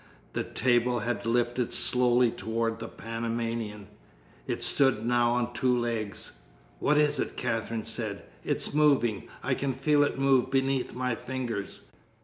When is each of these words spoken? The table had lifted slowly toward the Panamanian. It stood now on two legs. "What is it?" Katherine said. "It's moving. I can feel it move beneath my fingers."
The 0.33 0.43
table 0.43 1.01
had 1.01 1.27
lifted 1.27 1.71
slowly 1.71 2.31
toward 2.31 2.79
the 2.79 2.87
Panamanian. 2.87 3.85
It 4.47 4.63
stood 4.63 5.05
now 5.05 5.33
on 5.33 5.53
two 5.53 5.77
legs. 5.77 6.31
"What 6.79 6.97
is 6.97 7.19
it?" 7.19 7.37
Katherine 7.37 7.83
said. 7.83 8.23
"It's 8.43 8.73
moving. 8.73 9.27
I 9.43 9.53
can 9.53 9.73
feel 9.73 10.01
it 10.01 10.17
move 10.17 10.49
beneath 10.49 10.95
my 10.95 11.13
fingers." 11.13 11.81